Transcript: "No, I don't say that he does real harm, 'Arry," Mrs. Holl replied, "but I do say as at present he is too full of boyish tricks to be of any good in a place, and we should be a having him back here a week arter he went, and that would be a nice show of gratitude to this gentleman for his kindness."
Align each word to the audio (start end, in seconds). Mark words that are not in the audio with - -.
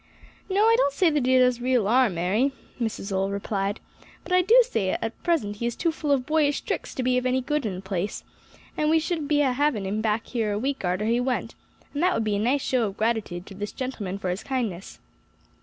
"No, 0.49 0.61
I 0.65 0.73
don't 0.79 0.93
say 0.93 1.11
that 1.11 1.27
he 1.27 1.37
does 1.37 1.61
real 1.61 1.85
harm, 1.87 2.17
'Arry," 2.17 2.53
Mrs. 2.81 3.11
Holl 3.11 3.29
replied, 3.29 3.79
"but 4.23 4.31
I 4.33 4.41
do 4.41 4.59
say 4.67 4.89
as 4.93 4.97
at 4.99 5.21
present 5.21 5.57
he 5.57 5.67
is 5.67 5.75
too 5.75 5.91
full 5.91 6.11
of 6.11 6.25
boyish 6.25 6.61
tricks 6.61 6.95
to 6.95 7.03
be 7.03 7.19
of 7.19 7.27
any 7.27 7.39
good 7.39 7.67
in 7.67 7.75
a 7.77 7.81
place, 7.81 8.23
and 8.75 8.89
we 8.89 8.97
should 8.97 9.27
be 9.27 9.41
a 9.43 9.53
having 9.53 9.85
him 9.85 10.01
back 10.01 10.25
here 10.25 10.53
a 10.53 10.57
week 10.57 10.83
arter 10.83 11.05
he 11.05 11.19
went, 11.19 11.53
and 11.93 12.01
that 12.01 12.15
would 12.15 12.23
be 12.23 12.35
a 12.37 12.39
nice 12.39 12.63
show 12.63 12.87
of 12.87 12.97
gratitude 12.97 13.45
to 13.45 13.53
this 13.53 13.71
gentleman 13.71 14.17
for 14.17 14.31
his 14.31 14.41
kindness." 14.41 14.97